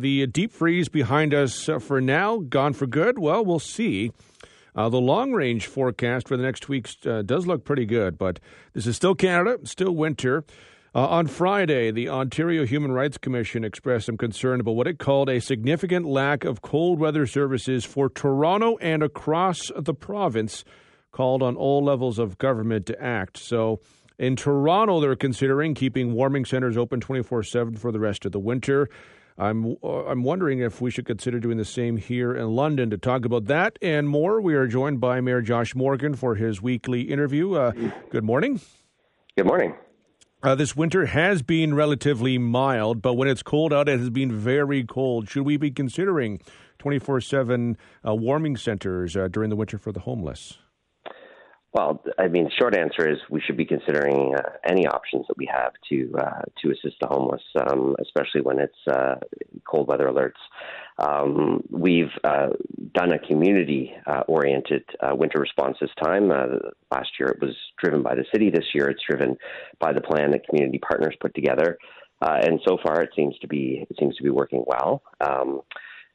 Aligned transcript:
The 0.00 0.28
deep 0.28 0.52
freeze 0.52 0.88
behind 0.88 1.34
us 1.34 1.68
uh, 1.68 1.80
for 1.80 2.00
now, 2.00 2.36
gone 2.38 2.72
for 2.72 2.86
good? 2.86 3.18
Well, 3.18 3.44
we'll 3.44 3.58
see. 3.58 4.12
Uh, 4.76 4.88
the 4.88 5.00
long 5.00 5.32
range 5.32 5.66
forecast 5.66 6.28
for 6.28 6.36
the 6.36 6.42
next 6.44 6.68
weeks 6.68 6.96
uh, 7.04 7.22
does 7.22 7.48
look 7.48 7.64
pretty 7.64 7.84
good, 7.84 8.16
but 8.16 8.38
this 8.74 8.86
is 8.86 8.94
still 8.94 9.16
Canada, 9.16 9.58
still 9.64 9.90
winter. 9.90 10.44
Uh, 10.94 11.04
on 11.08 11.26
Friday, 11.26 11.90
the 11.90 12.08
Ontario 12.08 12.64
Human 12.64 12.92
Rights 12.92 13.18
Commission 13.18 13.64
expressed 13.64 14.06
some 14.06 14.16
concern 14.16 14.60
about 14.60 14.76
what 14.76 14.86
it 14.86 15.00
called 15.00 15.28
a 15.28 15.40
significant 15.40 16.06
lack 16.06 16.44
of 16.44 16.62
cold 16.62 17.00
weather 17.00 17.26
services 17.26 17.84
for 17.84 18.08
Toronto 18.08 18.76
and 18.80 19.02
across 19.02 19.72
the 19.74 19.94
province, 19.94 20.64
called 21.10 21.42
on 21.42 21.56
all 21.56 21.82
levels 21.82 22.20
of 22.20 22.38
government 22.38 22.86
to 22.86 23.02
act. 23.02 23.36
So, 23.36 23.80
in 24.16 24.36
Toronto, 24.36 25.00
they're 25.00 25.16
considering 25.16 25.74
keeping 25.74 26.12
warming 26.12 26.44
centers 26.44 26.76
open 26.76 27.00
24 27.00 27.42
7 27.42 27.74
for 27.74 27.90
the 27.90 27.98
rest 27.98 28.24
of 28.24 28.30
the 28.30 28.38
winter. 28.38 28.88
I'm 29.38 29.76
uh, 29.84 30.06
I'm 30.06 30.24
wondering 30.24 30.58
if 30.58 30.80
we 30.80 30.90
should 30.90 31.06
consider 31.06 31.38
doing 31.38 31.58
the 31.58 31.64
same 31.64 31.96
here 31.96 32.34
in 32.34 32.48
London. 32.56 32.90
To 32.90 32.98
talk 32.98 33.24
about 33.24 33.44
that 33.44 33.78
and 33.80 34.08
more, 34.08 34.40
we 34.40 34.54
are 34.54 34.66
joined 34.66 35.00
by 35.00 35.20
Mayor 35.20 35.42
Josh 35.42 35.76
Morgan 35.76 36.16
for 36.16 36.34
his 36.34 36.60
weekly 36.60 37.02
interview. 37.02 37.54
Uh, 37.54 37.72
good 38.10 38.24
morning. 38.24 38.60
Good 39.36 39.46
morning. 39.46 39.74
Uh, 40.42 40.54
this 40.54 40.76
winter 40.76 41.06
has 41.06 41.42
been 41.42 41.74
relatively 41.74 42.38
mild, 42.38 43.00
but 43.00 43.14
when 43.14 43.28
it's 43.28 43.42
cold 43.42 43.72
out, 43.72 43.88
it 43.88 43.98
has 43.98 44.10
been 44.10 44.32
very 44.32 44.84
cold. 44.84 45.28
Should 45.28 45.44
we 45.44 45.56
be 45.56 45.70
considering 45.70 46.40
24 46.78 47.16
uh, 47.16 47.20
7 47.20 47.76
warming 48.04 48.56
centers 48.56 49.16
uh, 49.16 49.28
during 49.28 49.50
the 49.50 49.56
winter 49.56 49.78
for 49.78 49.92
the 49.92 50.00
homeless? 50.00 50.58
Well, 51.72 52.02
I 52.18 52.28
mean, 52.28 52.48
short 52.58 52.74
answer 52.74 53.08
is 53.08 53.18
we 53.30 53.42
should 53.42 53.58
be 53.58 53.66
considering 53.66 54.34
uh, 54.34 54.52
any 54.66 54.86
options 54.86 55.26
that 55.28 55.36
we 55.36 55.46
have 55.52 55.72
to 55.90 56.14
uh, 56.18 56.42
to 56.62 56.70
assist 56.70 56.96
the 57.00 57.08
homeless, 57.08 57.42
um, 57.60 57.94
especially 58.00 58.40
when 58.40 58.58
it's 58.58 58.78
uh, 58.90 59.16
cold 59.70 59.86
weather 59.86 60.06
alerts. 60.06 60.40
Um, 60.98 61.62
we've 61.70 62.10
uh, 62.24 62.48
done 62.94 63.12
a 63.12 63.18
community-oriented 63.18 64.84
uh, 65.00 65.14
winter 65.14 65.38
response 65.40 65.76
this 65.80 65.90
time. 66.02 66.30
Uh, 66.30 66.70
last 66.90 67.10
year, 67.20 67.28
it 67.28 67.40
was 67.40 67.54
driven 67.82 68.02
by 68.02 68.14
the 68.14 68.24
city. 68.32 68.50
This 68.50 68.64
year, 68.74 68.88
it's 68.88 69.02
driven 69.08 69.36
by 69.78 69.92
the 69.92 70.00
plan 70.00 70.30
that 70.30 70.46
community 70.48 70.78
partners 70.78 71.16
put 71.20 71.34
together. 71.34 71.76
and 72.22 72.60
so 72.66 72.78
far, 72.82 73.02
it 73.02 73.10
seems 73.14 73.38
to 73.40 73.46
be 73.46 73.86
it 73.90 73.96
seems 74.00 74.16
to 74.16 74.22
be 74.22 74.30
working 74.30 74.64
well. 74.66 75.02
Um, 75.20 75.60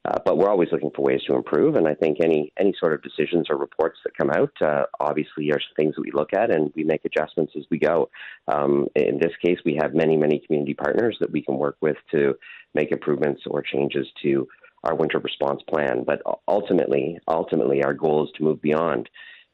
uh, 0.05 0.19
but 0.25 0.37
we're 0.37 0.49
always 0.49 0.69
looking 0.71 0.91
for 0.95 1.03
ways 1.03 1.21
to 1.27 1.35
improve, 1.35 1.75
and 1.75 1.87
I 1.87 1.93
think 1.93 2.17
any 2.21 2.51
any 2.59 2.73
sort 2.79 2.93
of 2.93 3.01
decisions 3.01 3.47
or 3.49 3.57
reports 3.57 3.99
that 4.03 4.17
come 4.17 4.29
out 4.29 4.51
uh, 4.61 4.83
obviously 4.99 5.51
are 5.51 5.61
things 5.77 5.95
that 5.95 6.01
we 6.01 6.11
look 6.11 6.33
at 6.33 6.53
and 6.53 6.71
we 6.75 6.83
make 6.83 7.05
adjustments 7.05 7.53
as 7.57 7.63
we 7.71 7.79
go. 7.79 8.09
Um, 8.47 8.87
in 8.95 9.17
this 9.19 9.31
case, 9.43 9.59
we 9.63 9.79
have 9.81 9.93
many 9.93 10.17
many 10.17 10.39
community 10.45 10.73
partners 10.73 11.17
that 11.21 11.31
we 11.31 11.41
can 11.41 11.57
work 11.57 11.77
with 11.81 11.97
to 12.11 12.35
make 12.73 12.91
improvements 12.91 13.43
or 13.47 13.61
changes 13.61 14.07
to 14.23 14.47
our 14.83 14.95
winter 14.95 15.19
response 15.19 15.61
plan. 15.69 16.03
But 16.05 16.21
ultimately, 16.47 17.17
ultimately, 17.27 17.83
our 17.83 17.93
goal 17.93 18.25
is 18.25 18.31
to 18.37 18.43
move 18.43 18.61
beyond 18.61 19.09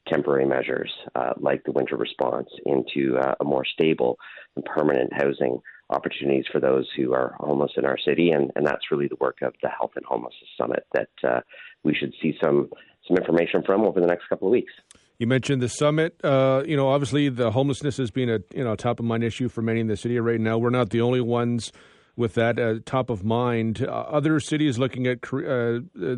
temporary 0.08 0.46
measures 0.46 0.92
uh, 1.16 1.34
like 1.40 1.64
the 1.64 1.72
winter 1.72 1.96
response 1.96 2.50
into 2.66 3.18
uh, 3.18 3.36
a 3.40 3.44
more 3.44 3.66
stable 3.66 4.18
and 4.56 4.66
permanent 4.66 5.12
housing 5.14 5.62
opportunities 5.90 6.46
for 6.52 6.60
those 6.60 6.88
who 6.96 7.14
are 7.14 7.36
homeless 7.40 7.72
in 7.78 7.86
our 7.86 7.98
city, 7.98 8.32
and, 8.32 8.52
and 8.56 8.66
that's 8.66 8.92
really 8.92 9.08
the 9.08 9.18
work 9.20 9.38
of 9.42 9.54
the 9.62 9.70
Health 9.70 9.92
and 9.96 10.06
Homelessness 10.06 10.50
Summit 10.58 10.86
that 10.94 11.10
uh, 11.28 11.42
we 11.84 11.96
should 11.96 12.14
see 12.22 12.38
some 12.42 12.70
some 13.08 13.18
information 13.18 13.64
from 13.66 13.82
over 13.82 14.00
the 14.00 14.06
next 14.06 14.28
couple 14.30 14.48
of 14.48 14.52
weeks. 14.52 14.72
You 15.18 15.28
mentioned 15.28 15.62
the 15.62 15.70
summit. 15.70 16.20
Uh, 16.24 16.64
you 16.66 16.78
know, 16.78 16.90
obviously 16.90 17.28
the 17.30 17.52
homelessness 17.52 17.98
has 17.98 18.12
been 18.12 18.30
a 18.30 18.40
you 18.54 18.64
know 18.64 18.76
top 18.76 19.00
of 19.00 19.06
mind 19.06 19.24
issue 19.24 19.50
for 19.50 19.62
many 19.62 19.80
in 19.80 19.88
the 19.88 19.98
city 19.98 20.20
right 20.20 20.40
now. 20.40 20.58
We're 20.58 20.70
not 20.70 20.92
the 20.92 21.02
only 21.02 21.22
ones 21.22 21.72
with 22.16 22.36
that 22.36 22.60
uh, 22.60 22.76
top 22.86 23.10
of 23.10 23.24
mind. 23.24 23.82
Uh, 23.82 23.92
other 23.92 24.40
cities 24.40 24.78
looking 24.78 25.08
at 25.08 25.20
uh, 25.34 25.80
uh, 26.02 26.16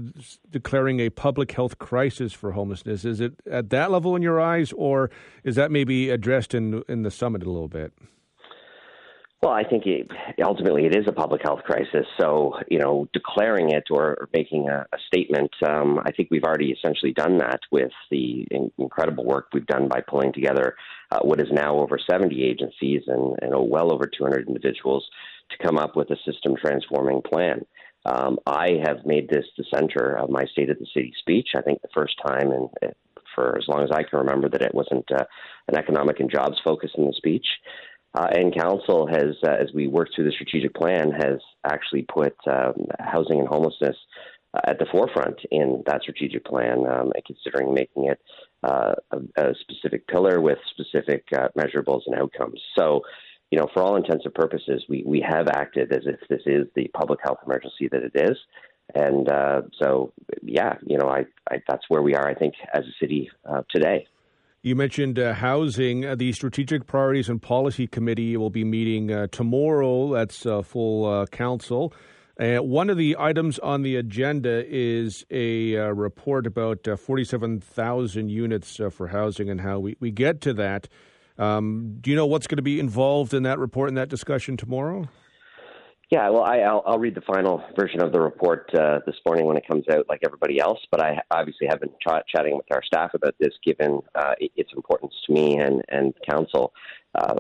declaring 0.50 1.00
a 1.00 1.10
public 1.10 1.52
health 1.52 1.78
crisis 1.78 2.34
for 2.34 2.52
homelessness. 2.52 3.06
Is 3.06 3.22
it 3.22 3.34
at 3.50 3.70
that 3.70 3.92
level 3.92 4.16
in 4.16 4.22
your 4.22 4.42
eyes, 4.42 4.74
or 4.74 5.12
is 5.44 5.56
that 5.56 5.72
maybe 5.72 6.10
addressed 6.10 6.54
in 6.54 6.84
in 6.90 7.04
the 7.04 7.12
summit 7.12 7.44
a 7.44 7.50
little 7.50 7.70
bit? 7.70 7.94
Well, 9.44 9.54
I 9.54 9.64
think 9.64 9.88
it, 9.88 10.08
ultimately 10.44 10.86
it 10.86 10.96
is 10.96 11.06
a 11.08 11.12
public 11.12 11.42
health 11.42 11.64
crisis. 11.64 12.06
So, 12.20 12.60
you 12.70 12.78
know, 12.78 13.08
declaring 13.12 13.72
it 13.72 13.86
or, 13.90 14.30
making 14.34 14.70
a, 14.70 14.86
a 14.94 14.98
statement, 15.08 15.50
um, 15.68 16.00
I 16.06 16.12
think 16.12 16.30
we've 16.30 16.44
already 16.44 16.72
essentially 16.72 17.12
done 17.12 17.40
that 17.40 17.60
with 17.72 17.92
the 18.12 18.46
in, 18.52 18.72
incredible 18.78 19.26
work 19.26 19.48
we've 19.52 19.66
done 19.66 19.88
by 19.88 20.02
pulling 20.08 20.32
together 20.32 20.76
uh, 21.12 21.20
what 21.24 21.42
is 21.42 21.48
now 21.52 21.80
over 21.80 21.98
70 21.98 22.44
agencies 22.44 23.02
and, 23.08 23.36
and 23.42 23.56
oh, 23.56 23.64
well 23.64 23.92
over 23.92 24.06
200 24.06 24.48
individuals 24.48 25.10
to 25.50 25.66
come 25.66 25.80
up 25.80 25.96
with 25.96 26.12
a 26.12 26.18
system 26.24 26.54
transforming 26.56 27.22
plan. 27.24 27.66
Um, 28.06 28.38
I 28.46 28.80
have 28.86 29.06
made 29.08 29.28
this 29.28 29.46
the 29.58 29.66
center 29.74 30.18
of 30.18 30.30
my 30.30 30.46
State 30.46 30.70
of 30.70 30.78
the 30.78 30.88
City 30.94 31.14
speech. 31.18 31.50
I 31.56 31.62
think 31.62 31.82
the 31.82 31.88
first 31.96 32.16
time 32.24 32.52
in, 32.52 32.70
for 33.36 33.58
as 33.58 33.68
long 33.68 33.84
as 33.84 33.90
I 33.92 34.04
can 34.04 34.20
remember 34.20 34.50
that 34.50 34.62
it 34.62 34.74
wasn't 34.74 35.10
uh, 35.12 35.24
an 35.68 35.78
economic 35.78 36.20
and 36.20 36.30
jobs 36.30 36.60
focus 36.64 36.92
in 36.96 37.06
the 37.06 37.14
speech. 37.14 37.46
Uh, 38.14 38.28
and 38.32 38.54
council 38.54 39.08
has, 39.08 39.36
uh, 39.48 39.52
as 39.52 39.70
we 39.74 39.88
work 39.88 40.10
through 40.14 40.26
the 40.26 40.32
strategic 40.32 40.74
plan, 40.76 41.12
has 41.12 41.40
actually 41.66 42.06
put 42.14 42.36
um, 42.46 42.74
housing 43.00 43.40
and 43.40 43.48
homelessness 43.48 43.96
uh, 44.54 44.60
at 44.66 44.80
the 44.80 44.86
forefront 44.92 45.40
in 45.50 45.82
that 45.86 46.02
strategic 46.02 46.44
plan, 46.44 46.80
um, 46.80 47.12
and 47.16 47.26
considering 47.26 47.74
making 47.74 48.08
it 48.08 48.20
uh, 48.64 48.94
a, 49.12 49.18
a, 49.42 49.56
specific 49.62 50.06
pillar 50.08 50.42
with 50.42 50.58
specific 50.72 51.24
uh, 51.34 51.48
measurables 51.58 52.02
and 52.06 52.16
outcomes. 52.16 52.60
So, 52.78 53.02
you 53.50 53.58
know, 53.58 53.68
for 53.74 53.82
all 53.82 53.96
intents 53.96 54.26
and 54.26 54.34
purposes, 54.34 54.84
we, 54.90 55.04
we 55.06 55.26
have 55.28 55.48
acted 55.48 55.94
as 55.94 56.04
if 56.06 56.20
this 56.28 56.42
is 56.46 56.68
the 56.76 56.90
public 56.94 57.20
health 57.24 57.40
emergency 57.46 57.88
that 57.94 58.04
it 58.04 58.30
is. 58.30 58.38
And 58.94 59.30
uh, 59.30 59.62
so, 59.82 60.12
yeah, 60.42 60.74
you 60.86 60.98
know, 60.98 61.08
I, 61.08 61.26
I, 61.50 61.62
that's 61.70 61.86
where 61.88 62.02
we 62.02 62.16
are, 62.16 62.28
I 62.28 62.34
think, 62.34 62.56
as 62.74 62.82
a 62.82 62.94
city 63.00 63.32
today. 63.70 64.06
You 64.64 64.76
mentioned 64.76 65.18
uh, 65.18 65.34
housing. 65.34 66.06
Uh, 66.06 66.14
the 66.14 66.34
Strategic 66.34 66.86
Priorities 66.86 67.30
and 67.30 67.42
Policy 67.42 67.88
Committee 67.88 68.38
will 68.38 68.52
be 68.52 68.64
meeting 68.64 69.12
uh, 69.12 69.26
tomorrow. 69.32 70.14
That's 70.14 70.46
uh, 70.46 70.62
full 70.62 71.12
uh, 71.12 71.26
council. 71.26 71.92
Uh, 72.40 72.58
one 72.58 72.92
of 72.92 72.98
the 72.98 73.16
items 73.18 73.58
on 73.58 73.82
the 73.82 73.96
agenda 73.96 74.64
is 74.68 75.26
a 75.32 75.74
report 75.78 76.46
about 76.46 76.88
47,000 76.96 78.30
units 78.30 78.80
for 78.92 79.08
housing 79.08 79.50
and 79.50 79.62
how 79.62 79.80
we, 79.80 79.98
we 80.00 80.12
get 80.12 80.42
to 80.42 80.54
that. 80.54 80.88
Um, 81.40 81.98
do 82.00 82.12
you 82.12 82.16
know 82.16 82.28
what's 82.28 82.46
going 82.46 82.58
to 82.58 82.62
be 82.62 82.80
involved 82.80 83.34
in 83.34 83.42
that 83.44 83.58
report 83.58 83.90
and 83.90 83.98
that 83.98 84.10
discussion 84.10 84.58
tomorrow? 84.58 85.10
Yeah, 86.12 86.28
well, 86.30 86.44
I, 86.44 86.58
will 86.58 86.84
I'll 86.86 87.00
read 87.00 87.16
the 87.16 87.22
final 87.22 87.64
version 87.80 88.04
of 88.04 88.12
the 88.12 88.20
report 88.20 88.70
uh, 88.76 89.00
this 89.06 89.16
morning 89.26 89.46
when 89.46 89.56
it 89.56 89.66
comes 89.66 89.86
out, 89.90 90.10
like 90.10 90.20
everybody 90.26 90.60
else. 90.60 90.80
But 90.92 91.02
I 91.02 91.22
obviously 91.32 91.68
have 91.68 91.80
been 91.80 91.94
ch- 92.06 92.26
chatting 92.28 92.58
with 92.58 92.66
our 92.70 92.84
staff 92.84 93.12
about 93.14 93.34
this, 93.40 93.54
given 93.66 94.02
uh, 94.14 94.34
its 94.38 94.70
importance 94.76 95.14
to 95.26 95.34
me 95.34 95.58
and 95.58 95.82
and 95.88 96.14
council. 96.30 96.74
Uh, 97.18 97.36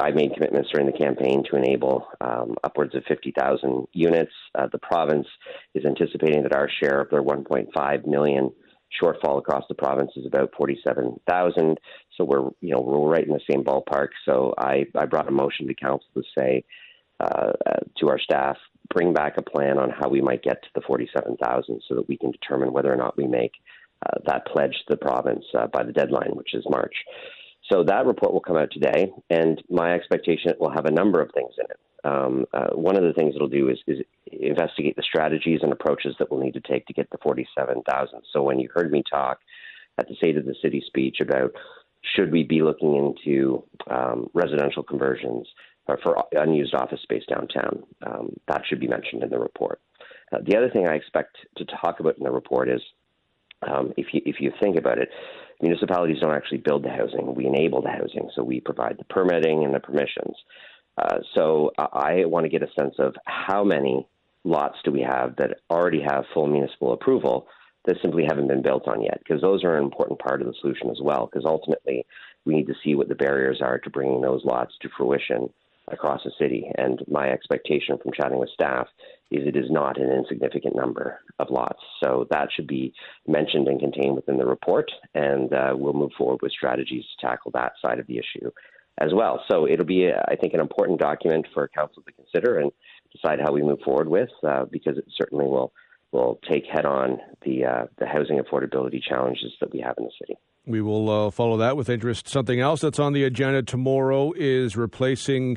I 0.00 0.10
made 0.12 0.32
commitments 0.32 0.70
during 0.72 0.90
the 0.90 0.96
campaign 0.96 1.44
to 1.50 1.56
enable 1.56 2.08
um, 2.22 2.56
upwards 2.64 2.94
of 2.94 3.04
50,000 3.06 3.86
units. 3.92 4.32
Uh, 4.54 4.68
the 4.72 4.78
province 4.78 5.26
is 5.74 5.84
anticipating 5.84 6.42
that 6.44 6.54
our 6.54 6.70
share 6.82 7.02
of 7.02 7.10
their 7.10 7.22
1.5 7.22 8.06
million 8.06 8.50
shortfall 9.02 9.38
across 9.38 9.64
the 9.68 9.74
province 9.74 10.12
is 10.16 10.24
about 10.24 10.50
47,000. 10.56 11.78
So 12.16 12.24
we're 12.24 12.48
you 12.62 12.74
know 12.74 12.80
we're 12.80 13.06
right 13.06 13.26
in 13.26 13.34
the 13.34 13.40
same 13.50 13.64
ballpark. 13.64 14.08
So 14.24 14.54
I 14.56 14.86
I 14.96 15.04
brought 15.04 15.28
a 15.28 15.30
motion 15.30 15.66
to 15.66 15.74
council 15.74 16.08
to 16.14 16.22
say 16.38 16.64
uh, 17.20 17.52
to 17.98 18.08
our 18.08 18.18
staff, 18.18 18.56
bring 18.94 19.12
back 19.12 19.36
a 19.36 19.42
plan 19.42 19.78
on 19.78 19.90
how 19.90 20.08
we 20.08 20.20
might 20.20 20.42
get 20.42 20.62
to 20.62 20.68
the 20.74 20.80
47,000 20.86 21.82
so 21.88 21.94
that 21.94 22.08
we 22.08 22.16
can 22.16 22.30
determine 22.30 22.72
whether 22.72 22.92
or 22.92 22.96
not 22.96 23.16
we 23.16 23.26
make 23.26 23.52
uh, 24.06 24.18
that 24.26 24.46
pledge 24.46 24.72
to 24.72 24.84
the 24.90 24.96
province 24.96 25.44
uh, 25.58 25.66
by 25.66 25.82
the 25.82 25.92
deadline, 25.92 26.30
which 26.34 26.54
is 26.54 26.64
March. 26.68 26.94
So 27.70 27.84
that 27.84 28.06
report 28.06 28.32
will 28.32 28.40
come 28.40 28.56
out 28.56 28.70
today, 28.70 29.12
and 29.28 29.62
my 29.68 29.92
expectation 29.92 30.50
it 30.50 30.60
will 30.60 30.70
have 30.70 30.86
a 30.86 30.90
number 30.90 31.20
of 31.20 31.30
things 31.34 31.52
in 31.58 31.64
it. 31.64 31.80
Um, 32.04 32.46
uh, 32.54 32.70
one 32.74 32.96
of 32.96 33.02
the 33.02 33.12
things 33.12 33.34
it'll 33.34 33.48
do 33.48 33.68
is, 33.68 33.78
is, 33.86 33.98
investigate 34.26 34.96
the 34.96 35.02
strategies 35.02 35.60
and 35.62 35.72
approaches 35.72 36.14
that 36.18 36.30
we'll 36.30 36.40
need 36.40 36.54
to 36.54 36.60
take 36.60 36.86
to 36.86 36.92
get 36.92 37.10
to 37.10 37.18
47,000. 37.22 38.20
So 38.32 38.42
when 38.42 38.60
you 38.60 38.68
heard 38.72 38.92
me 38.92 39.02
talk 39.10 39.40
at 39.98 40.08
the 40.08 40.14
State 40.14 40.36
of 40.36 40.46
the 40.46 40.54
City 40.62 40.82
speech 40.86 41.16
about 41.20 41.52
should 42.14 42.30
we 42.30 42.44
be 42.44 42.62
looking 42.62 42.94
into 42.94 43.64
um, 43.90 44.30
residential 44.32 44.84
conversions, 44.84 45.46
for 45.96 46.22
unused 46.32 46.74
office 46.74 47.00
space 47.02 47.24
downtown. 47.28 47.82
Um, 48.06 48.36
that 48.46 48.62
should 48.66 48.80
be 48.80 48.88
mentioned 48.88 49.22
in 49.22 49.30
the 49.30 49.38
report. 49.38 49.80
Uh, 50.32 50.38
the 50.46 50.56
other 50.56 50.70
thing 50.70 50.86
I 50.86 50.94
expect 50.94 51.36
to 51.56 51.64
talk 51.64 52.00
about 52.00 52.18
in 52.18 52.24
the 52.24 52.30
report 52.30 52.68
is 52.68 52.80
um, 53.66 53.92
if 53.96 54.06
you 54.12 54.20
if 54.24 54.36
you 54.40 54.52
think 54.60 54.76
about 54.76 54.98
it, 54.98 55.08
municipalities 55.60 56.20
don't 56.20 56.34
actually 56.34 56.58
build 56.58 56.84
the 56.84 56.90
housing; 56.90 57.34
we 57.34 57.46
enable 57.46 57.82
the 57.82 57.90
housing. 57.90 58.28
So 58.34 58.44
we 58.44 58.60
provide 58.60 58.96
the 58.98 59.04
permitting 59.04 59.64
and 59.64 59.74
the 59.74 59.80
permissions. 59.80 60.36
Uh, 60.96 61.18
so 61.34 61.72
I 61.78 62.24
want 62.24 62.44
to 62.44 62.50
get 62.50 62.62
a 62.62 62.72
sense 62.78 62.94
of 62.98 63.14
how 63.24 63.62
many 63.62 64.06
lots 64.44 64.76
do 64.84 64.90
we 64.90 65.02
have 65.02 65.36
that 65.36 65.58
already 65.70 66.02
have 66.02 66.24
full 66.34 66.46
municipal 66.46 66.92
approval 66.92 67.46
that 67.84 67.96
simply 68.02 68.24
haven't 68.28 68.48
been 68.48 68.62
built 68.62 68.88
on 68.88 69.02
yet, 69.02 69.18
because 69.18 69.40
those 69.40 69.62
are 69.64 69.76
an 69.76 69.84
important 69.84 70.18
part 70.18 70.40
of 70.40 70.48
the 70.48 70.54
solution 70.60 70.90
as 70.90 70.98
well. 71.00 71.26
Because 71.26 71.46
ultimately, 71.46 72.04
we 72.44 72.54
need 72.54 72.66
to 72.66 72.74
see 72.84 72.94
what 72.94 73.08
the 73.08 73.14
barriers 73.14 73.60
are 73.62 73.78
to 73.78 73.90
bringing 73.90 74.20
those 74.20 74.44
lots 74.44 74.74
to 74.82 74.88
fruition 74.96 75.48
across 75.92 76.22
the 76.24 76.32
city. 76.38 76.70
And 76.76 77.02
my 77.08 77.30
expectation 77.30 77.98
from 77.98 78.12
chatting 78.12 78.38
with 78.38 78.50
staff 78.50 78.86
is 79.30 79.46
it 79.46 79.56
is 79.56 79.70
not 79.70 80.00
an 80.00 80.10
insignificant 80.10 80.74
number 80.74 81.20
of 81.38 81.48
lots. 81.50 81.80
So 82.02 82.26
that 82.30 82.48
should 82.54 82.66
be 82.66 82.94
mentioned 83.26 83.68
and 83.68 83.80
contained 83.80 84.16
within 84.16 84.38
the 84.38 84.46
report, 84.46 84.90
and 85.14 85.52
uh, 85.52 85.74
we'll 85.74 85.92
move 85.92 86.12
forward 86.16 86.40
with 86.42 86.52
strategies 86.52 87.04
to 87.04 87.26
tackle 87.26 87.50
that 87.52 87.72
side 87.84 87.98
of 87.98 88.06
the 88.06 88.18
issue 88.18 88.50
as 89.00 89.10
well. 89.14 89.42
So 89.50 89.68
it'll 89.68 89.86
be, 89.86 90.10
I 90.10 90.34
think, 90.36 90.54
an 90.54 90.60
important 90.60 90.98
document 90.98 91.46
for 91.54 91.68
council 91.68 92.02
to 92.02 92.12
consider 92.12 92.58
and 92.58 92.72
decide 93.12 93.38
how 93.40 93.52
we 93.52 93.62
move 93.62 93.80
forward 93.84 94.08
with, 94.08 94.30
uh, 94.46 94.64
because 94.70 94.98
it 94.98 95.04
certainly 95.16 95.46
will 95.46 95.72
will 96.10 96.40
take 96.50 96.64
head 96.64 96.86
on 96.86 97.18
the 97.44 97.64
uh, 97.64 97.86
the 97.98 98.06
housing 98.06 98.38
affordability 98.38 99.02
challenges 99.02 99.52
that 99.60 99.72
we 99.72 99.80
have 99.80 99.94
in 99.98 100.04
the 100.04 100.10
city. 100.20 100.38
We 100.66 100.82
will 100.82 101.08
uh, 101.08 101.30
follow 101.30 101.56
that 101.58 101.76
with 101.76 101.88
interest. 101.88 102.28
Something 102.28 102.60
else 102.60 102.80
that's 102.80 102.98
on 102.98 103.12
the 103.12 103.24
agenda 103.24 103.62
tomorrow 103.62 104.32
is 104.36 104.76
replacing 104.76 105.56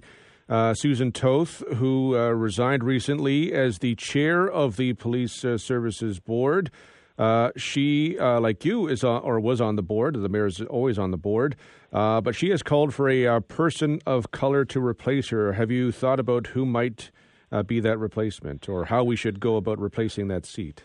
uh, 0.51 0.74
Susan 0.74 1.13
Toth, 1.13 1.63
who 1.77 2.18
uh, 2.18 2.30
resigned 2.30 2.83
recently 2.83 3.53
as 3.53 3.80
the 3.80 3.95
chair 3.95 4.45
of 4.45 4.75
the 4.75 4.92
Police 4.94 5.45
uh, 5.45 5.57
Services 5.57 6.19
Board. 6.19 6.69
Uh, 7.18 7.51
she, 7.56 8.18
like 8.19 8.65
you, 8.65 8.88
is 8.88 9.03
on, 9.03 9.21
or 9.21 9.39
was 9.39 9.62
on 9.62 9.75
the 9.77 9.81
board. 9.83 10.15
The 10.15 10.27
mayor 10.27 10.48
is 10.48 10.59
always 10.62 11.00
on 11.00 11.12
the 11.12 11.18
board, 11.18 11.56
but 11.92 12.33
she 12.33 12.50
has 12.50 12.63
called 12.63 12.94
for 12.94 13.07
a 13.09 13.39
person 13.42 14.01
of 14.06 14.31
color 14.31 14.65
to 14.65 14.83
replace 14.83 15.30
her. 15.30 15.53
Have 15.53 15.71
you 15.71 15.92
thought 15.92 16.19
about 16.19 16.48
who 16.48 16.65
might 16.65 17.12
uh, 17.51 17.63
be 17.63 17.80
that 17.80 17.98
replacement, 18.00 18.68
or 18.68 18.86
how 18.86 19.03
we 19.03 19.15
should 19.15 19.39
go 19.39 19.56
about 19.56 19.80
replacing 19.80 20.30
that 20.30 20.45
seat? 20.45 20.83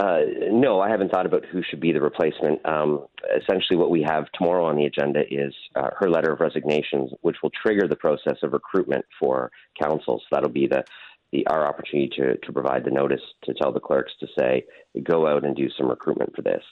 Uh, 0.00 0.20
no, 0.52 0.80
I 0.80 0.90
haven't 0.90 1.10
thought 1.10 1.26
about 1.26 1.44
who 1.46 1.60
should 1.62 1.80
be 1.80 1.90
the 1.90 2.00
replacement. 2.00 2.64
Um, 2.64 3.06
essentially, 3.36 3.76
what 3.76 3.90
we 3.90 4.02
have 4.02 4.30
tomorrow 4.32 4.64
on 4.66 4.76
the 4.76 4.84
agenda 4.84 5.22
is 5.28 5.52
uh, 5.74 5.90
her 5.98 6.08
letter 6.08 6.32
of 6.32 6.40
resignation, 6.40 7.10
which 7.22 7.36
will 7.42 7.50
trigger 7.50 7.88
the 7.88 7.96
process 7.96 8.36
of 8.44 8.52
recruitment 8.52 9.04
for 9.18 9.50
council. 9.80 10.20
So 10.20 10.26
that'll 10.30 10.50
be 10.50 10.68
the, 10.68 10.84
the 11.32 11.44
our 11.48 11.66
opportunity 11.66 12.10
to, 12.16 12.36
to 12.36 12.52
provide 12.52 12.84
the 12.84 12.92
notice 12.92 13.20
to 13.44 13.54
tell 13.54 13.72
the 13.72 13.80
clerks 13.80 14.12
to 14.20 14.28
say, 14.38 14.64
go 15.02 15.26
out 15.26 15.44
and 15.44 15.56
do 15.56 15.68
some 15.76 15.88
recruitment 15.88 16.34
for 16.36 16.42
this. 16.42 16.62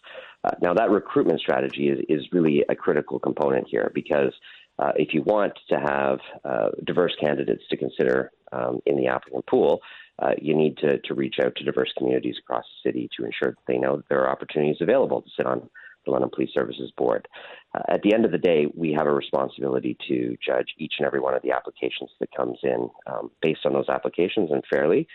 Uh, 0.44 0.52
now, 0.62 0.72
that 0.74 0.90
recruitment 0.90 1.40
strategy 1.40 1.88
is, 1.88 1.98
is 2.08 2.28
really 2.30 2.64
a 2.68 2.76
critical 2.76 3.18
component 3.18 3.66
here 3.68 3.90
because 3.92 4.32
uh, 4.78 4.92
if 4.94 5.12
you 5.12 5.22
want 5.22 5.52
to 5.68 5.80
have 5.80 6.20
uh, 6.44 6.68
diverse 6.84 7.16
candidates 7.20 7.62
to 7.70 7.76
consider 7.76 8.30
um, 8.52 8.78
in 8.86 8.96
the 8.96 9.08
applicant 9.08 9.44
pool, 9.46 9.80
uh, 10.18 10.32
you 10.40 10.54
need 10.54 10.76
to, 10.78 10.98
to 11.00 11.14
reach 11.14 11.36
out 11.44 11.54
to 11.56 11.64
diverse 11.64 11.92
communities 11.96 12.36
across 12.38 12.64
the 12.64 12.88
city 12.88 13.08
to 13.16 13.24
ensure 13.24 13.50
that 13.52 13.66
they 13.66 13.78
know 13.78 13.96
that 13.96 14.08
there 14.08 14.20
are 14.20 14.30
opportunities 14.30 14.80
available 14.80 15.22
to 15.22 15.30
sit 15.36 15.46
on 15.46 15.68
the 16.04 16.12
London 16.12 16.30
Police 16.32 16.50
Services 16.54 16.92
Board. 16.96 17.28
Uh, 17.74 17.82
at 17.88 18.02
the 18.02 18.14
end 18.14 18.24
of 18.24 18.30
the 18.30 18.38
day, 18.38 18.66
we 18.74 18.92
have 18.92 19.06
a 19.06 19.12
responsibility 19.12 19.96
to 20.08 20.36
judge 20.44 20.68
each 20.78 20.94
and 20.98 21.06
every 21.06 21.20
one 21.20 21.34
of 21.34 21.42
the 21.42 21.50
applications 21.50 22.10
that 22.20 22.34
comes 22.34 22.58
in 22.62 22.88
um, 23.06 23.30
based 23.42 23.66
on 23.66 23.72
those 23.72 23.88
applications 23.88 24.50
and 24.50 24.62
fairly. 24.70 25.06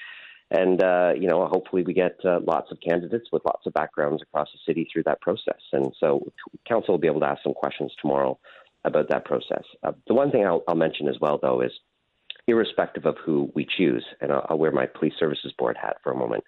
And, 0.51 0.83
uh, 0.83 1.13
you 1.17 1.29
know, 1.29 1.47
hopefully 1.47 1.83
we 1.83 1.93
get 1.93 2.17
uh, 2.25 2.41
lots 2.45 2.71
of 2.71 2.77
candidates 2.85 3.29
with 3.31 3.41
lots 3.45 3.65
of 3.65 3.73
backgrounds 3.73 4.21
across 4.21 4.49
the 4.51 4.59
city 4.65 4.87
through 4.91 5.03
that 5.03 5.21
process. 5.21 5.61
And 5.71 5.93
so 5.97 6.29
council 6.67 6.93
will 6.93 6.99
be 6.99 7.07
able 7.07 7.21
to 7.21 7.27
ask 7.27 7.41
some 7.41 7.53
questions 7.53 7.93
tomorrow 8.01 8.37
about 8.83 9.07
that 9.09 9.23
process. 9.23 9.63
Uh, 9.81 9.93
the 10.07 10.13
one 10.13 10.29
thing 10.29 10.45
I'll, 10.45 10.63
I'll, 10.67 10.75
mention 10.75 11.07
as 11.07 11.15
well, 11.21 11.39
though, 11.41 11.61
is 11.61 11.71
irrespective 12.47 13.05
of 13.05 13.15
who 13.23 13.51
we 13.55 13.67
choose, 13.77 14.05
and 14.21 14.31
I'll, 14.31 14.45
I'll 14.49 14.57
wear 14.57 14.71
my 14.71 14.85
police 14.85 15.13
services 15.19 15.53
board 15.57 15.77
hat 15.81 15.97
for 16.03 16.11
a 16.11 16.17
moment. 16.17 16.43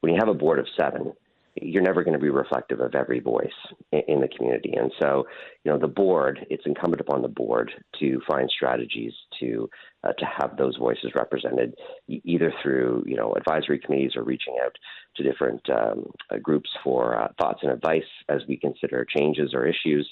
When 0.00 0.12
you 0.12 0.18
have 0.20 0.28
a 0.28 0.38
board 0.38 0.58
of 0.58 0.66
seven, 0.76 1.12
you're 1.60 1.82
never 1.82 2.02
going 2.02 2.14
to 2.14 2.22
be 2.22 2.30
reflective 2.30 2.80
of 2.80 2.94
every 2.94 3.20
voice 3.20 3.52
in, 3.90 4.20
the 4.20 4.28
community. 4.28 4.72
And 4.74 4.90
so, 5.00 5.26
you 5.64 5.70
know, 5.70 5.78
the 5.78 5.86
board, 5.86 6.46
it's 6.48 6.64
incumbent 6.64 7.00
upon 7.00 7.20
the 7.20 7.28
board 7.28 7.70
to 8.00 8.20
find 8.26 8.48
strategies 8.48 9.12
to 9.40 9.68
uh, 10.04 10.12
to 10.18 10.24
have 10.24 10.56
those 10.56 10.76
voices 10.76 11.12
represented, 11.14 11.74
either 12.08 12.52
through 12.62 13.04
you 13.06 13.16
know 13.16 13.34
advisory 13.34 13.78
committees 13.78 14.12
or 14.16 14.24
reaching 14.24 14.56
out 14.64 14.74
to 15.16 15.22
different 15.22 15.60
um, 15.70 16.10
uh, 16.30 16.38
groups 16.38 16.70
for 16.82 17.20
uh, 17.20 17.28
thoughts 17.38 17.60
and 17.62 17.70
advice 17.70 18.02
as 18.28 18.40
we 18.48 18.56
consider 18.56 19.04
changes 19.04 19.52
or 19.54 19.66
issues 19.66 20.08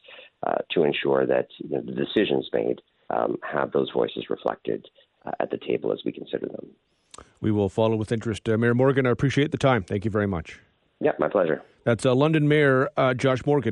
uh, 0.47 0.59
to 0.71 0.85
ensure 0.85 1.27
that 1.27 1.49
you 1.59 1.71
know, 1.71 1.81
the 1.81 1.93
decisions 1.93 2.49
made 2.53 2.81
um, 3.09 3.37
have 3.51 3.73
those 3.73 3.91
voices 3.91 4.27
reflected 4.29 4.87
at 5.39 5.51
the 5.51 5.59
table 5.59 5.93
as 5.93 6.01
we 6.05 6.13
consider 6.13 6.47
them. 6.47 6.67
We 7.41 7.51
will 7.51 7.69
follow 7.69 7.97
with 7.97 8.13
interest. 8.13 8.49
Uh, 8.49 8.59
Mayor 8.59 8.75
Morgan, 8.75 9.07
I 9.07 9.11
appreciate 9.11 9.51
the 9.53 9.59
time. 9.59 9.83
Thank 9.83 10.05
you 10.05 10.11
very 10.11 10.27
much. 10.27 10.61
Yeah, 11.01 11.13
my 11.19 11.29
pleasure. 11.29 11.63
That's 11.85 12.05
uh, 12.05 12.15
London 12.15 12.47
Mayor 12.47 12.91
uh, 12.97 13.15
Josh 13.15 13.45
Morgan. 13.47 13.69